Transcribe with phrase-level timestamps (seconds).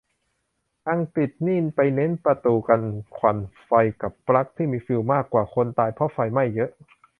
[0.89, 2.81] อังกฤษนี่ไปเน้นประตูกัน
[3.17, 6.69] ควันไฟกับปลั๊กที่มีฟิวส์มากกว่า คนตายเพราะไฟไหม้เยอะ